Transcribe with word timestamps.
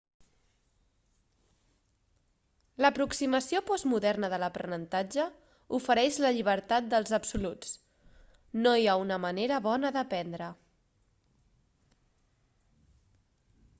l'aproximació 2.83 3.59
postmoderna 3.71 4.29
de 4.33 4.39
l'aprenentatge 4.43 5.25
ofereix 5.79 6.17
la 6.25 6.31
llibertat 6.37 6.87
dels 6.95 7.13
absoluts 7.19 7.75
no 8.63 8.73
hi 8.77 8.87
ha 8.87 8.97
una 9.05 9.19
manera 9.27 9.59
bona 9.67 9.91
d'aprendre 9.99 10.47